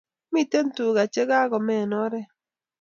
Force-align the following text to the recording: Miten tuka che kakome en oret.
Miten 0.33 0.67
tuka 0.75 1.03
che 1.13 1.23
kakome 1.29 1.75
en 1.83 1.91
oret. 2.03 2.29